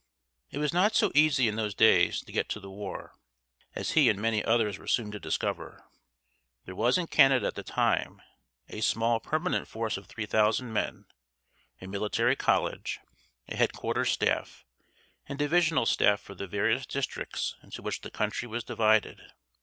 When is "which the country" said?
17.83-18.47